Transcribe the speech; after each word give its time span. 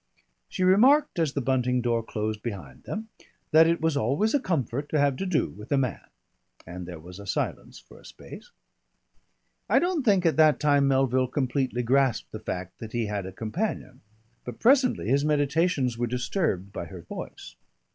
She 0.49 0.63
remarked, 0.63 1.19
as 1.19 1.33
the 1.33 1.41
Bunting 1.43 1.79
door 1.79 2.01
closed 2.01 2.41
behind 2.41 2.85
them, 2.85 3.09
that 3.51 3.67
it 3.67 3.81
was 3.81 3.95
always 3.95 4.33
a 4.33 4.39
comfort 4.39 4.89
to 4.89 4.97
have 4.97 5.15
to 5.17 5.27
do 5.27 5.51
with 5.51 5.71
a 5.71 5.77
man; 5.77 6.01
and 6.65 6.87
there 6.87 6.97
was 6.97 7.19
a 7.19 7.27
silence 7.27 7.77
for 7.77 7.99
a 7.99 8.03
space. 8.03 8.49
I 9.69 9.77
don't 9.77 10.01
think 10.03 10.25
at 10.25 10.37
that 10.37 10.59
time 10.59 10.87
Melville 10.87 11.27
completely 11.27 11.83
grasped 11.83 12.31
the 12.31 12.39
fact 12.39 12.79
that 12.79 12.93
he 12.93 13.05
had 13.05 13.27
a 13.27 13.31
companion. 13.31 14.01
But 14.43 14.57
presently 14.57 15.07
his 15.07 15.23
meditations 15.23 15.99
were 15.99 16.07
disturbed 16.07 16.73
by 16.73 16.85
her 16.85 17.03
voice. 17.03 17.55